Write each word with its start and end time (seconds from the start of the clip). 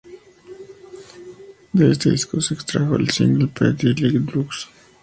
De 1.73 1.91
este 1.91 2.09
disco 2.09 2.41
se 2.41 2.55
extrajo 2.55 2.95
el 2.95 3.11
"single" 3.11 3.49
Pretty 3.49 3.93
Like 3.93 4.17
Drugs. 4.21 4.67